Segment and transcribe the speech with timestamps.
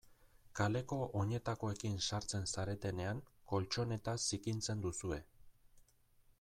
[0.59, 3.21] Kaleko oinetakoekin sartzen zaretenean
[3.53, 5.25] koltxoneta zikintzen duzue.